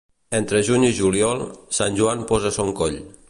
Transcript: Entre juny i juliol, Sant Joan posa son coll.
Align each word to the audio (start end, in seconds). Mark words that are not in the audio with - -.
Entre 0.37 0.61
juny 0.69 0.85
i 0.87 0.89
juliol, 1.01 1.45
Sant 1.81 2.01
Joan 2.01 2.25
posa 2.33 2.53
son 2.59 2.75
coll. 2.83 2.99